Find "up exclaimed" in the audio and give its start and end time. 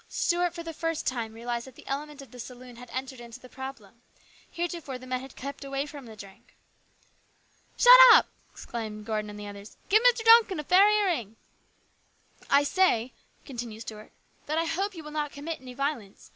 8.11-9.05